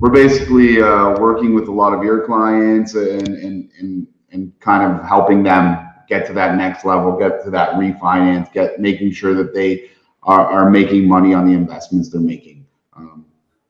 we're 0.00 0.10
basically 0.10 0.80
uh, 0.80 1.10
working 1.20 1.54
with 1.54 1.68
a 1.68 1.72
lot 1.72 1.92
of 1.92 2.02
your 2.02 2.24
clients 2.24 2.94
and, 2.94 3.28
and 3.28 3.70
and 3.78 4.06
and 4.32 4.58
kind 4.60 4.82
of 4.82 5.06
helping 5.06 5.42
them 5.42 5.86
get 6.08 6.26
to 6.26 6.32
that 6.32 6.56
next 6.56 6.84
level, 6.84 7.16
get 7.18 7.44
to 7.44 7.50
that 7.50 7.74
refinance, 7.74 8.50
get 8.52 8.80
making 8.80 9.12
sure 9.12 9.34
that 9.34 9.54
they 9.54 9.90
are, 10.22 10.46
are 10.46 10.70
making 10.70 11.06
money 11.06 11.34
on 11.34 11.46
the 11.46 11.52
investments 11.52 12.08
they're 12.08 12.20
making. 12.20 12.66
Um, 12.96 13.26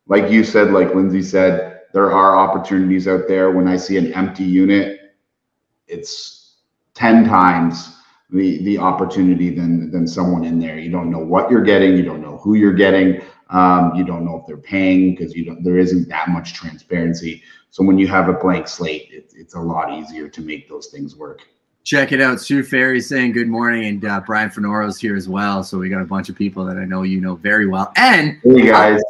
like 0.06 0.30
you 0.30 0.44
said, 0.44 0.70
like 0.70 0.94
Lindsay 0.94 1.22
said, 1.22 1.82
there 1.92 2.12
are 2.12 2.36
opportunities 2.36 3.08
out 3.08 3.26
there. 3.26 3.50
When 3.50 3.66
I 3.66 3.76
see 3.76 3.96
an 3.96 4.12
empty 4.14 4.44
unit, 4.44 5.16
it's 5.88 6.58
ten 6.94 7.24
times 7.24 7.96
the 8.30 8.62
the 8.62 8.78
opportunity 8.78 9.52
than 9.52 9.90
than 9.90 10.06
someone 10.06 10.44
in 10.44 10.60
there. 10.60 10.78
You 10.78 10.92
don't 10.92 11.10
know 11.10 11.18
what 11.18 11.50
you're 11.50 11.64
getting. 11.64 11.96
You 11.96 12.04
don't 12.04 12.22
know 12.22 12.38
who 12.38 12.54
you're 12.54 12.72
getting. 12.72 13.20
Um, 13.50 13.94
you 13.94 14.04
don't 14.04 14.24
know 14.24 14.38
if 14.38 14.46
they're 14.46 14.56
paying 14.56 15.14
because 15.14 15.34
you 15.34 15.44
don't. 15.44 15.62
There 15.62 15.78
isn't 15.78 16.08
that 16.08 16.28
much 16.28 16.54
transparency. 16.54 17.42
So 17.70 17.84
when 17.84 17.98
you 17.98 18.06
have 18.08 18.28
a 18.28 18.32
blank 18.32 18.68
slate, 18.68 19.08
it, 19.10 19.32
it's 19.36 19.54
a 19.54 19.60
lot 19.60 19.92
easier 19.92 20.28
to 20.28 20.40
make 20.40 20.68
those 20.68 20.88
things 20.88 21.16
work. 21.16 21.42
Check 21.82 22.12
it 22.12 22.20
out. 22.20 22.40
Sue 22.40 22.62
Ferry 22.62 23.00
saying 23.00 23.32
good 23.32 23.48
morning, 23.48 23.86
and 23.86 24.04
uh, 24.04 24.20
Brian 24.24 24.50
Fenoro's 24.50 24.98
here 25.00 25.16
as 25.16 25.28
well. 25.28 25.64
So 25.64 25.78
we 25.78 25.88
got 25.88 26.02
a 26.02 26.04
bunch 26.04 26.28
of 26.28 26.36
people 26.36 26.64
that 26.66 26.76
I 26.76 26.84
know 26.84 27.02
you 27.02 27.20
know 27.20 27.36
very 27.36 27.66
well. 27.66 27.92
And 27.96 28.38
hey 28.44 28.66
guys, 28.66 29.00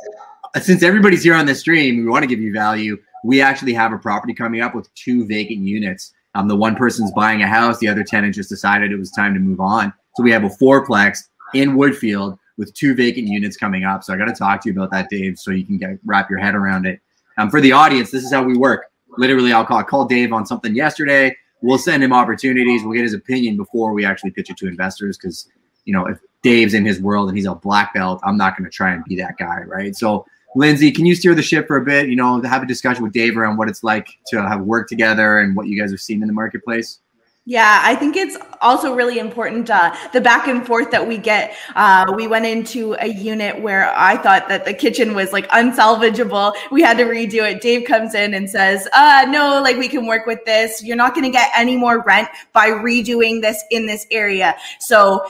uh, 0.55 0.61
since 0.61 0.83
everybody's 0.83 1.23
here 1.23 1.35
on 1.35 1.47
the 1.47 1.55
stream, 1.55 1.99
we 1.99 2.07
want 2.07 2.23
to 2.23 2.29
give 2.29 2.41
you 2.41 2.53
value. 2.53 2.97
We 3.25 3.43
actually 3.43 3.75
have 3.75 3.93
a 3.93 3.99
property 3.99 4.33
coming 4.33 4.63
up 4.63 4.75
with 4.75 4.93
two 4.95 5.27
vacant 5.27 5.61
units. 5.61 6.13
Um, 6.35 6.49
the 6.49 6.57
one 6.57 6.77
person's 6.77 7.13
buying 7.13 7.43
a 7.43 7.47
house, 7.47 7.79
the 7.79 7.89
other 7.89 8.05
tenant 8.05 8.35
just 8.35 8.49
decided 8.49 8.93
it 8.93 8.97
was 8.97 9.11
time 9.11 9.35
to 9.35 9.41
move 9.41 9.61
on. 9.61 9.93
So 10.15 10.23
we 10.23 10.31
have 10.31 10.45
a 10.45 10.49
fourplex 10.49 11.19
in 11.55 11.77
Woodfield 11.77 12.39
with 12.61 12.75
two 12.75 12.95
vacant 12.95 13.27
units 13.27 13.57
coming 13.57 13.85
up. 13.85 14.05
So 14.05 14.13
I 14.13 14.19
got 14.19 14.27
to 14.27 14.35
talk 14.35 14.63
to 14.63 14.69
you 14.69 14.77
about 14.77 14.91
that, 14.91 15.09
Dave, 15.09 15.39
so 15.39 15.51
you 15.51 15.65
can 15.65 15.79
get 15.79 15.99
wrap 16.05 16.29
your 16.29 16.39
head 16.39 16.55
around 16.55 16.85
it. 16.85 17.01
Um, 17.39 17.49
for 17.49 17.59
the 17.59 17.73
audience, 17.73 18.11
this 18.11 18.23
is 18.23 18.31
how 18.31 18.43
we 18.43 18.55
work. 18.55 18.93
Literally, 19.17 19.51
I'll 19.51 19.65
call 19.65 19.83
call 19.83 20.05
Dave 20.05 20.31
on 20.33 20.45
something 20.45 20.75
yesterday. 20.75 21.35
We'll 21.63 21.79
send 21.79 22.05
him 22.05 22.13
opportunities. 22.13 22.85
We'll 22.85 22.93
get 22.93 23.03
his 23.03 23.15
opinion 23.15 23.57
before 23.57 23.95
we 23.95 24.05
actually 24.05 24.33
pitch 24.33 24.51
it 24.51 24.59
to 24.59 24.69
investors 24.69 25.17
because 25.17 25.49
you 25.87 25.95
know 25.95 26.05
if 26.07 26.19
Dave's 26.43 26.75
in 26.75 26.85
his 26.85 27.01
world 27.01 27.29
and 27.29 27.37
he's 27.37 27.47
a 27.47 27.55
black 27.55 27.95
belt, 27.95 28.21
I'm 28.25 28.37
not 28.37 28.59
going 28.59 28.71
to 28.71 28.75
try 28.75 28.93
and 28.93 29.03
be 29.05 29.17
that 29.17 29.39
guy, 29.39 29.61
right? 29.67 29.97
So 29.97 30.27
Lindsay, 30.55 30.93
can 30.93 31.07
you 31.07 31.15
steer 31.15 31.35
the 31.35 31.43
ship 31.43 31.67
for 31.67 31.79
a 31.79 31.85
bit? 31.85 32.09
You 32.09 32.17
know, 32.17 32.43
have 32.43 32.63
a 32.63 32.67
discussion 32.67 33.03
with 33.03 33.15
Dave 33.15 33.39
around 33.39 33.57
what 33.57 33.71
it's 33.71 33.83
like 33.83 34.07
to 34.29 34.43
have 34.47 34.61
worked 34.61 34.91
together 34.91 35.39
and 35.39 35.57
what 35.57 35.67
you 35.67 35.81
guys 35.81 35.91
have 35.93 36.01
seen 36.01 36.21
in 36.21 36.29
the 36.29 36.35
marketplace. 36.35 36.99
Yeah, 37.47 37.81
I 37.83 37.97
think 37.97 38.17
it's 38.17 38.37
also 38.61 38.95
really 38.95 39.19
important 39.19 39.71
uh, 39.71 39.97
the 40.13 40.21
back 40.21 40.47
and 40.47 40.65
forth 40.65 40.91
that 40.91 41.09
we 41.09 41.17
get. 41.17 41.57
Uh, 41.75 42.13
we 42.15 42.27
went 42.27 42.45
into 42.45 42.95
a 43.01 43.07
unit 43.07 43.61
where 43.61 43.91
I 43.97 44.19
thought 44.19 44.47
that 44.49 44.67
the 44.67 44.75
kitchen 44.75 45.15
was 45.15 45.33
like 45.33 45.49
unsalvageable. 45.49 46.53
We 46.71 46.83
had 46.83 46.99
to 46.99 47.05
redo 47.05 47.51
it. 47.51 47.63
Dave 47.63 47.89
comes 47.89 48.15
in 48.15 48.35
and 48.35 48.49
says, 48.49 48.87
uh, 48.93 49.27
"No, 49.29 49.61
like 49.63 49.79
we 49.79 49.89
can 49.89 50.07
work 50.07 50.27
with 50.27 50.45
this. 50.45 50.85
You're 50.85 50.99
not 50.99 51.15
going 51.15 51.25
to 51.25 51.31
get 51.31 51.51
any 51.57 51.79
more 51.79 52.03
rent 52.03 52.29
by 52.53 52.69
redoing 52.69 53.41
this 53.41 53.65
in 53.71 53.87
this 53.87 54.07
area." 54.11 54.55
So 54.79 55.25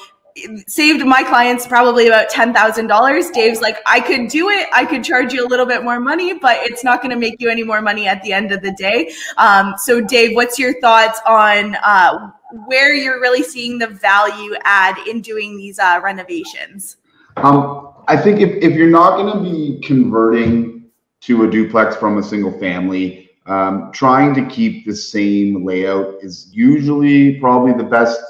saved 0.66 1.04
my 1.04 1.22
clients 1.22 1.66
probably 1.66 2.06
about 2.06 2.30
$10,000. 2.30 3.32
Dave's 3.32 3.60
like, 3.60 3.78
I 3.86 4.00
could 4.00 4.28
do 4.28 4.48
it. 4.50 4.68
I 4.72 4.84
could 4.84 5.04
charge 5.04 5.32
you 5.32 5.44
a 5.44 5.48
little 5.48 5.66
bit 5.66 5.82
more 5.82 6.00
money, 6.00 6.34
but 6.34 6.58
it's 6.62 6.84
not 6.84 7.02
going 7.02 7.10
to 7.10 7.18
make 7.18 7.40
you 7.40 7.48
any 7.48 7.62
more 7.62 7.82
money 7.82 8.06
at 8.06 8.22
the 8.22 8.32
end 8.32 8.52
of 8.52 8.62
the 8.62 8.72
day. 8.72 9.12
Um, 9.36 9.74
so, 9.78 10.00
Dave, 10.00 10.34
what's 10.34 10.58
your 10.58 10.80
thoughts 10.80 11.20
on 11.26 11.76
uh, 11.76 12.30
where 12.66 12.94
you're 12.94 13.20
really 13.20 13.42
seeing 13.42 13.78
the 13.78 13.88
value 13.88 14.54
add 14.64 14.96
in 15.06 15.20
doing 15.20 15.56
these 15.56 15.78
uh, 15.78 16.00
renovations? 16.02 16.96
Um, 17.36 17.92
I 18.08 18.16
think 18.16 18.40
if, 18.40 18.50
if 18.62 18.74
you're 18.74 18.90
not 18.90 19.16
going 19.16 19.32
to 19.32 19.40
be 19.40 19.80
converting 19.80 20.90
to 21.22 21.44
a 21.44 21.50
duplex 21.50 21.96
from 21.96 22.18
a 22.18 22.22
single 22.22 22.58
family, 22.58 23.30
um, 23.46 23.90
trying 23.92 24.34
to 24.34 24.46
keep 24.46 24.86
the 24.86 24.94
same 24.94 25.64
layout 25.64 26.14
is 26.22 26.48
usually 26.52 27.38
probably 27.40 27.72
the 27.72 27.88
best 27.88 28.20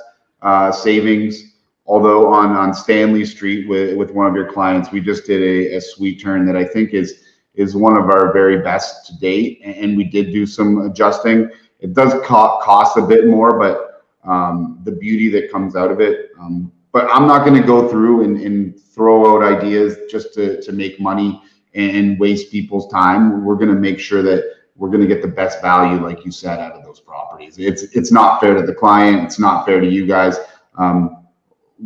uh, 0.42 0.72
savings 0.72 1.49
although 1.86 2.32
on 2.32 2.50
on 2.52 2.72
Stanley 2.74 3.24
Street 3.24 3.68
with 3.68 3.96
with 3.96 4.10
one 4.12 4.26
of 4.26 4.34
your 4.34 4.50
clients, 4.50 4.92
we 4.92 5.00
just 5.00 5.26
did 5.26 5.42
a, 5.42 5.76
a 5.76 5.80
suite 5.80 6.20
turn 6.20 6.46
that 6.46 6.56
I 6.56 6.64
think 6.64 6.94
is 6.94 7.24
is 7.54 7.76
one 7.76 7.96
of 7.96 8.04
our 8.04 8.32
very 8.32 8.62
best 8.62 9.06
to 9.06 9.18
date, 9.18 9.60
and 9.64 9.96
we 9.96 10.04
did 10.04 10.32
do 10.32 10.46
some 10.46 10.82
adjusting. 10.82 11.50
It 11.80 11.94
does 11.94 12.12
co- 12.24 12.58
cost 12.62 12.96
a 12.96 13.02
bit 13.02 13.26
more, 13.26 13.58
but 13.58 14.04
um, 14.24 14.80
the 14.84 14.92
beauty 14.92 15.28
that 15.30 15.50
comes 15.50 15.76
out 15.76 15.90
of 15.90 16.00
it. 16.00 16.30
Um, 16.38 16.72
but 16.92 17.08
I'm 17.10 17.26
not 17.26 17.46
going 17.46 17.60
to 17.60 17.66
go 17.66 17.88
through 17.88 18.24
and, 18.24 18.40
and 18.40 18.80
throw 18.80 19.36
out 19.36 19.42
ideas 19.42 19.96
just 20.10 20.34
to, 20.34 20.60
to 20.62 20.72
make 20.72 21.00
money 21.00 21.40
and 21.74 22.18
waste 22.18 22.50
people's 22.50 22.90
time. 22.90 23.44
We're 23.44 23.54
going 23.54 23.68
to 23.68 23.80
make 23.80 24.00
sure 24.00 24.22
that 24.22 24.54
we're 24.76 24.88
going 24.88 25.00
to 25.00 25.06
get 25.06 25.22
the 25.22 25.28
best 25.28 25.60
value, 25.60 26.02
like 26.02 26.24
you 26.24 26.32
said, 26.32 26.58
out 26.58 26.72
of 26.72 26.84
those 26.84 27.00
properties. 27.00 27.58
It's 27.58 27.82
it's 27.94 28.10
not 28.10 28.40
fair 28.40 28.54
to 28.54 28.62
the 28.62 28.74
client. 28.74 29.24
It's 29.24 29.38
not 29.38 29.66
fair 29.66 29.80
to 29.80 29.86
you 29.86 30.06
guys. 30.06 30.38
Um, 30.78 31.19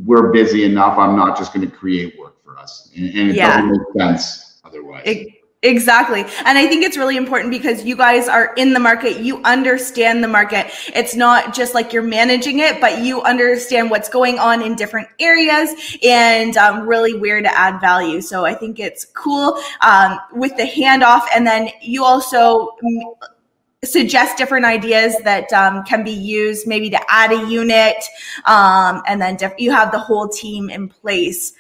we're 0.05 0.33
busy 0.33 0.65
enough. 0.65 0.99
I'm 0.99 1.17
not 1.17 1.37
just 1.37 1.55
going 1.55 1.69
to 1.69 1.75
create 1.75 2.19
work 2.19 2.43
for 2.45 2.59
us, 2.59 2.91
and, 2.97 3.07
and 3.07 3.31
it 3.31 3.37
yeah. 3.37 3.57
doesn't 3.57 3.71
make 3.71 3.81
sense 3.97 4.61
otherwise. 4.65 5.03
It, 5.07 5.29
Exactly. 5.65 6.21
And 6.45 6.59
I 6.59 6.67
think 6.67 6.85
it's 6.85 6.99
really 6.99 7.17
important 7.17 7.51
because 7.51 7.85
you 7.85 7.97
guys 7.97 8.29
are 8.29 8.53
in 8.55 8.75
the 8.75 8.81
market. 8.81 9.21
You 9.21 9.43
understand 9.45 10.23
the 10.23 10.29
market. 10.29 10.67
It's 10.95 11.17
not 11.17 11.55
just 11.55 11.73
like 11.73 11.91
you're 11.91 12.03
managing 12.03 12.59
it, 12.59 12.83
but 12.83 13.03
you 13.03 13.23
understand 13.23 13.91
what's 13.91 14.11
going 14.11 14.39
on 14.39 14.61
in 14.61 14.75
different 14.75 15.09
areas 15.19 15.75
and 16.03 16.55
um, 16.59 16.87
really 16.87 17.19
where 17.19 17.41
to 17.41 17.59
add 17.59 17.81
value. 17.81 18.21
So 18.21 18.45
I 18.45 18.53
think 18.53 18.79
it's 18.79 19.07
cool 19.07 19.59
um, 19.81 20.21
with 20.35 20.55
the 20.59 20.65
handoff. 20.65 21.23
And 21.35 21.47
then 21.47 21.71
you 21.81 22.05
also 22.05 22.77
suggest 23.87 24.37
different 24.37 24.65
ideas 24.65 25.17
that 25.25 25.53
um, 25.53 25.85
can 25.85 26.05
be 26.05 26.13
used 26.13 26.67
maybe 26.67 26.91
to 26.91 27.01
add 27.09 27.33
a 27.33 27.49
unit 27.49 27.97
um, 28.45 29.03
and 29.07 29.21
then 29.21 29.37
you 29.59 29.71
have 29.71 29.91
the 29.93 29.99
whole 29.99 30.29
team 30.29 30.71
in 30.71 30.89
place. 30.89 31.53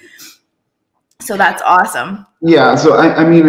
So 1.21 1.37
that's 1.37 1.63
awesome. 1.63 2.27
Yeah 2.41 2.75
so 2.75 2.95
i, 2.95 3.15
I 3.15 3.25
mean 3.25 3.47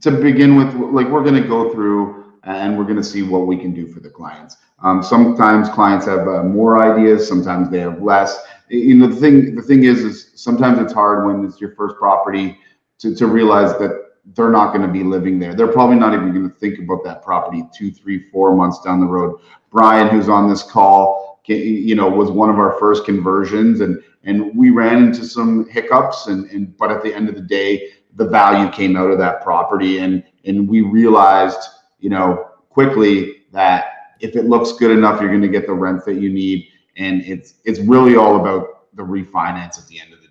to 0.00 0.10
begin 0.10 0.56
with 0.56 0.74
like 0.74 1.08
we're 1.08 1.22
going 1.22 1.40
to 1.42 1.48
go 1.48 1.72
through 1.72 2.34
and 2.44 2.76
we're 2.76 2.84
going 2.84 2.96
to 2.96 3.04
see 3.04 3.22
what 3.22 3.46
we 3.46 3.56
can 3.56 3.72
do 3.72 3.86
for 3.86 4.00
the 4.00 4.10
clients. 4.10 4.58
Um, 4.82 5.02
sometimes 5.02 5.68
clients 5.70 6.04
have 6.06 6.28
uh, 6.28 6.42
more 6.42 6.82
ideas 6.82 7.26
sometimes 7.26 7.70
they 7.70 7.80
have 7.80 8.02
less. 8.02 8.38
You 8.68 8.94
know 8.94 9.06
the 9.06 9.16
thing 9.16 9.54
the 9.54 9.62
thing 9.62 9.84
is 9.84 10.00
is 10.00 10.30
sometimes 10.34 10.78
it's 10.78 10.92
hard 10.92 11.26
when 11.26 11.44
it's 11.44 11.60
your 11.60 11.74
first 11.74 11.96
property 11.96 12.58
to, 12.98 13.14
to 13.14 13.26
realize 13.26 13.72
that 13.78 14.13
they're 14.34 14.50
not 14.50 14.72
going 14.72 14.86
to 14.86 14.92
be 14.92 15.04
living 15.04 15.38
there. 15.38 15.54
They're 15.54 15.68
probably 15.68 15.96
not 15.96 16.14
even 16.14 16.32
going 16.32 16.50
to 16.50 16.56
think 16.56 16.78
about 16.78 17.04
that 17.04 17.22
property 17.22 17.64
two, 17.74 17.90
three, 17.90 18.30
four 18.30 18.54
months 18.56 18.80
down 18.80 19.00
the 19.00 19.06
road. 19.06 19.40
Brian, 19.70 20.08
who's 20.08 20.28
on 20.28 20.48
this 20.48 20.62
call, 20.62 21.42
you 21.46 21.94
know, 21.94 22.08
was 22.08 22.30
one 22.30 22.48
of 22.48 22.58
our 22.58 22.78
first 22.78 23.04
conversions, 23.04 23.80
and 23.80 24.02
and 24.22 24.56
we 24.56 24.70
ran 24.70 25.02
into 25.02 25.24
some 25.26 25.68
hiccups, 25.68 26.28
and 26.28 26.50
and 26.50 26.76
but 26.78 26.90
at 26.90 27.02
the 27.02 27.14
end 27.14 27.28
of 27.28 27.34
the 27.34 27.42
day, 27.42 27.90
the 28.16 28.26
value 28.26 28.70
came 28.70 28.96
out 28.96 29.10
of 29.10 29.18
that 29.18 29.42
property, 29.42 29.98
and 29.98 30.24
and 30.46 30.66
we 30.68 30.80
realized, 30.80 31.58
you 31.98 32.08
know, 32.08 32.50
quickly 32.70 33.42
that 33.52 33.86
if 34.20 34.36
it 34.36 34.46
looks 34.46 34.72
good 34.72 34.90
enough, 34.90 35.20
you're 35.20 35.30
going 35.30 35.42
to 35.42 35.48
get 35.48 35.66
the 35.66 35.72
rent 35.72 36.04
that 36.06 36.14
you 36.14 36.30
need, 36.30 36.66
and 36.96 37.22
it's 37.22 37.54
it's 37.64 37.80
really 37.80 38.16
all 38.16 38.40
about 38.40 38.94
the 38.94 39.02
refinance 39.02 39.78
at 39.78 39.86
the 39.88 40.00
end 40.00 40.12
of 40.14 40.22
the 40.22 40.23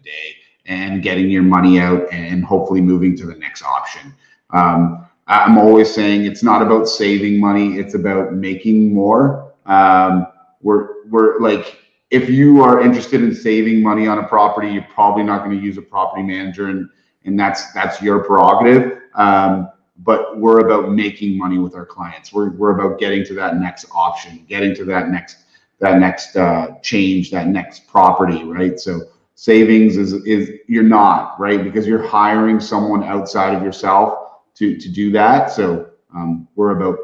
and 0.66 1.02
getting 1.02 1.30
your 1.30 1.44
money 1.44 1.80
out 1.80 2.12
and 2.12 2.44
hopefully 2.44 2.82
moving 2.82 3.18
to 3.18 3.26
the 3.26 3.36
next 3.36 3.64
option. 3.64 4.14
Um, 4.52 5.06
I'm 5.28 5.58
always 5.58 5.94
saying 5.94 6.26
it's 6.26 6.44
not 6.44 6.62
about 6.62 6.88
saving 6.88 7.40
money; 7.40 7.78
it's 7.78 7.96
about 7.96 8.34
making 8.34 8.94
more. 8.94 9.54
Um, 9.66 10.28
we're 10.62 11.08
we're 11.10 11.40
like 11.40 11.80
if 12.12 12.30
you 12.30 12.62
are 12.62 12.82
interested 12.82 13.24
in 13.24 13.34
saving 13.34 13.82
money 13.82 14.08
on 14.08 14.20
a 14.20 14.28
property, 14.28 14.70
you're 14.70 14.88
probably 14.94 15.24
not 15.24 15.44
going 15.44 15.58
to 15.58 15.64
use 15.64 15.78
a 15.78 15.82
property 15.82 16.24
manager, 16.24 16.68
and 16.68 16.90
and 17.26 17.40
that's 17.40 17.72
that's 17.74 18.02
your 18.02 18.24
prerogative. 18.24 19.00
Um, 19.16 19.70
but 19.98 20.38
we're 20.38 20.68
about 20.68 20.92
making 20.92 21.38
money 21.38 21.58
with 21.58 21.76
our 21.76 21.86
clients. 21.86 22.34
We're 22.34 22.52
we're 22.52 22.78
about 22.78 23.00
getting 23.00 23.26
to 23.26 23.34
that 23.36 23.58
next 23.58 23.86
option, 23.94 24.46
getting 24.48 24.76
to 24.76 24.86
that 24.86 25.10
next 25.10 25.38
that 25.80 26.00
next 26.00 26.36
uh, 26.36 26.80
change, 26.82 27.32
that 27.32 27.48
next 27.48 27.88
property, 27.88 28.44
right? 28.44 28.80
So 28.80 29.02
savings 29.36 29.98
is 29.98 30.14
is 30.26 30.52
you're 30.68 30.84
not 30.84 31.40
right? 31.40 31.64
Because 31.64 31.88
you're 31.88 32.06
hiring 32.06 32.60
someone 32.60 33.04
outside 33.04 33.56
of 33.56 33.64
yourself 33.64 34.40
to 34.56 34.78
to 34.78 34.90
do 34.90 35.12
that. 35.12 35.52
So 35.52 35.90
um, 36.16 36.48
we're 36.56 36.78
about 36.78 36.98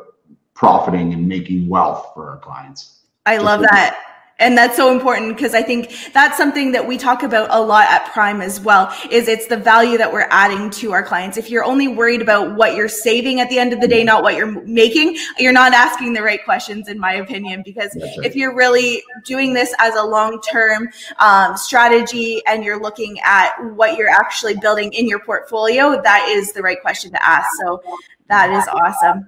profiting 0.53 1.13
and 1.13 1.27
making 1.27 1.67
wealth 1.67 2.11
for 2.13 2.29
our 2.29 2.37
clients. 2.37 3.01
I 3.25 3.37
love 3.37 3.61
that 3.61 4.08
and 4.39 4.57
that's 4.57 4.75
so 4.75 4.91
important 4.91 5.35
because 5.35 5.53
i 5.53 5.61
think 5.61 6.11
that's 6.13 6.37
something 6.37 6.71
that 6.71 6.85
we 6.85 6.97
talk 6.97 7.23
about 7.23 7.47
a 7.51 7.61
lot 7.61 7.85
at 7.89 8.11
prime 8.11 8.41
as 8.41 8.59
well 8.59 8.93
is 9.11 9.27
it's 9.27 9.47
the 9.47 9.57
value 9.57 9.97
that 9.97 10.11
we're 10.11 10.27
adding 10.29 10.69
to 10.69 10.91
our 10.91 11.03
clients. 11.03 11.37
If 11.37 11.49
you're 11.49 11.63
only 11.63 11.87
worried 11.87 12.21
about 12.21 12.55
what 12.55 12.75
you're 12.75 12.87
saving 12.87 13.39
at 13.39 13.49
the 13.49 13.59
end 13.59 13.73
of 13.73 13.81
the 13.81 13.87
day 13.87 14.03
not 14.03 14.23
what 14.23 14.35
you're 14.35 14.61
making 14.63 15.17
you're 15.37 15.53
not 15.53 15.73
asking 15.73 16.13
the 16.13 16.21
right 16.21 16.43
questions 16.43 16.87
in 16.87 16.99
my 16.99 17.13
opinion 17.13 17.61
because 17.63 17.95
right. 18.01 18.25
if 18.25 18.35
you're 18.35 18.55
really 18.55 19.03
doing 19.25 19.53
this 19.53 19.73
as 19.79 19.95
a 19.95 20.03
long-term 20.03 20.89
um, 21.19 21.55
strategy 21.57 22.41
and 22.47 22.63
you're 22.63 22.81
looking 22.81 23.19
at 23.23 23.51
what 23.73 23.97
you're 23.97 24.09
actually 24.09 24.55
building 24.55 24.91
in 24.93 25.07
your 25.07 25.19
portfolio 25.19 26.01
that 26.01 26.27
is 26.29 26.53
the 26.53 26.61
right 26.61 26.81
question 26.81 27.11
to 27.11 27.25
ask. 27.25 27.47
So 27.61 27.81
that 28.27 28.51
is 28.51 28.67
awesome 28.67 29.25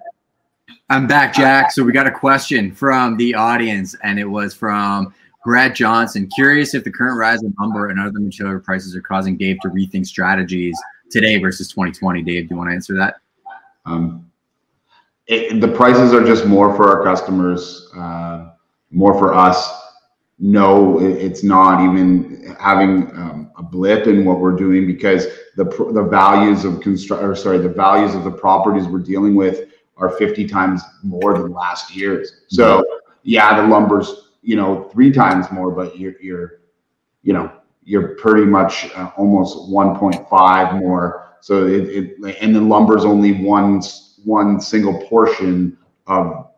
I'm 0.91 1.07
back, 1.07 1.33
Jack. 1.33 1.71
So 1.71 1.85
we 1.85 1.93
got 1.93 2.05
a 2.05 2.11
question 2.11 2.69
from 2.75 3.15
the 3.15 3.33
audience, 3.33 3.95
and 4.03 4.19
it 4.19 4.25
was 4.25 4.53
from 4.53 5.13
Brett 5.45 5.73
Johnson. 5.73 6.27
Curious 6.35 6.73
if 6.73 6.83
the 6.83 6.91
current 6.91 7.17
rise 7.17 7.41
in 7.43 7.55
lumber 7.57 7.87
and 7.87 7.97
other 7.97 8.19
material 8.19 8.59
prices 8.59 8.93
are 8.93 9.01
causing 9.01 9.37
Dave 9.37 9.57
to 9.61 9.69
rethink 9.69 10.05
strategies 10.05 10.77
today 11.09 11.39
versus 11.39 11.69
2020. 11.69 12.23
Dave, 12.23 12.49
do 12.49 12.55
you 12.55 12.57
want 12.57 12.71
to 12.71 12.73
answer 12.73 12.93
that? 12.97 13.21
Um, 13.85 14.29
it, 15.27 15.61
the 15.61 15.67
prices 15.69 16.13
are 16.13 16.25
just 16.25 16.45
more 16.45 16.75
for 16.75 16.89
our 16.89 17.05
customers, 17.05 17.89
uh, 17.95 18.49
more 18.89 19.17
for 19.17 19.33
us. 19.33 19.71
No, 20.39 20.99
it, 20.99 21.11
it's 21.11 21.41
not 21.41 21.89
even 21.89 22.53
having 22.59 23.03
um, 23.15 23.51
a 23.57 23.63
blip 23.63 24.07
in 24.07 24.25
what 24.25 24.41
we're 24.41 24.57
doing 24.57 24.87
because 24.87 25.27
the 25.55 25.63
the 25.93 26.03
values 26.03 26.65
of 26.65 26.81
construct 26.81 27.23
or 27.23 27.33
sorry, 27.33 27.59
the 27.59 27.69
values 27.69 28.13
of 28.13 28.25
the 28.25 28.31
properties 28.31 28.87
we're 28.87 28.99
dealing 28.99 29.35
with 29.35 29.70
are 30.01 30.09
50 30.09 30.47
times 30.47 30.81
more 31.03 31.37
than 31.37 31.53
last 31.53 31.95
year's. 31.95 32.41
So 32.47 32.83
yeah, 33.23 33.61
the 33.61 33.67
lumber's 33.67 34.29
you 34.41 34.55
know 34.55 34.89
three 34.91 35.11
times 35.11 35.49
more, 35.51 35.71
but 35.71 35.97
you're 35.97 36.19
you're 36.19 36.61
you 37.21 37.33
know 37.33 37.51
you're 37.83 38.15
pretty 38.15 38.45
much 38.45 38.89
uh, 38.95 39.11
almost 39.15 39.69
1.5 39.69 40.79
more. 40.79 41.37
So 41.41 41.67
it, 41.67 42.17
it 42.19 42.37
and 42.41 42.55
the 42.55 42.61
lumber's 42.61 43.05
only 43.05 43.43
one 43.43 43.81
one 44.25 44.59
single 44.59 45.01
portion 45.03 45.77
of 46.07 46.49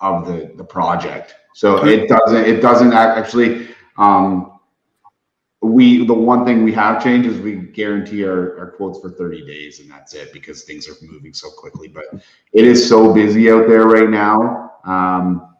of 0.00 0.26
the 0.26 0.52
the 0.56 0.64
project. 0.64 1.34
So 1.54 1.84
it 1.84 2.08
doesn't 2.08 2.44
it 2.44 2.60
doesn't 2.60 2.92
actually 2.92 3.68
um, 3.96 4.57
we 5.60 6.06
the 6.06 6.14
one 6.14 6.44
thing 6.44 6.62
we 6.62 6.72
have 6.72 7.02
changed 7.02 7.28
is 7.28 7.40
we 7.40 7.56
guarantee 7.56 8.24
our, 8.24 8.56
our 8.58 8.70
quotes 8.72 9.00
for 9.00 9.10
30 9.10 9.44
days 9.44 9.80
and 9.80 9.90
that's 9.90 10.14
it 10.14 10.32
because 10.32 10.62
things 10.62 10.88
are 10.88 10.94
moving 11.02 11.32
so 11.32 11.50
quickly 11.50 11.88
but 11.88 12.04
it 12.52 12.64
is 12.64 12.88
so 12.88 13.12
busy 13.12 13.50
out 13.50 13.68
there 13.68 13.86
right 13.86 14.08
now. 14.08 14.72
Um, 14.84 15.56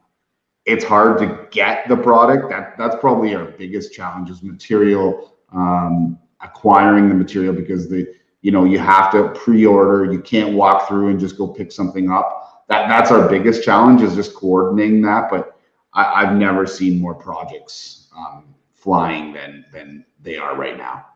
it's 0.64 0.84
hard 0.84 1.18
to 1.18 1.48
get 1.50 1.88
the 1.88 1.96
product. 1.96 2.50
That 2.50 2.76
that's 2.76 2.96
probably 3.00 3.34
our 3.34 3.46
biggest 3.46 3.92
challenge 3.92 4.30
is 4.30 4.42
material 4.42 5.34
um, 5.52 6.18
acquiring 6.42 7.08
the 7.08 7.14
material 7.14 7.54
because 7.54 7.88
the 7.88 8.14
you 8.42 8.52
know 8.52 8.64
you 8.64 8.78
have 8.78 9.10
to 9.12 9.30
pre-order. 9.30 10.12
You 10.12 10.20
can't 10.20 10.54
walk 10.54 10.86
through 10.86 11.08
and 11.08 11.18
just 11.18 11.38
go 11.38 11.48
pick 11.48 11.72
something 11.72 12.10
up. 12.10 12.66
That 12.68 12.88
that's 12.88 13.10
our 13.10 13.28
biggest 13.28 13.64
challenge 13.64 14.02
is 14.02 14.14
just 14.14 14.34
coordinating 14.34 15.00
that 15.02 15.30
but 15.30 15.58
I, 15.94 16.26
have 16.26 16.36
never 16.36 16.66
seen 16.66 17.00
more 17.00 17.14
projects 17.14 18.08
um, 18.16 18.54
flying 18.78 19.32
than 19.32 19.64
than 19.72 20.04
they 20.22 20.36
are 20.36 20.56
right 20.56 20.76
now. 20.76 21.06